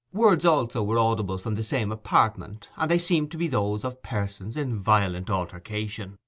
Words 0.13 0.45
also 0.45 0.81
were 0.83 0.97
audible 0.97 1.37
from 1.37 1.53
the 1.53 1.61
same 1.61 1.91
apartment, 1.91 2.71
and 2.75 2.89
they 2.89 2.97
seemed 2.97 3.29
to 3.33 3.37
be 3.37 3.47
those 3.47 3.83
of 3.85 4.01
persons 4.01 4.57
in 4.57 4.79
violent 4.81 5.29
altercation. 5.29 6.17